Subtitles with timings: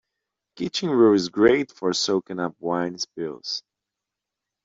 [0.55, 3.61] Kitchen roll is great for soaking up wine spills.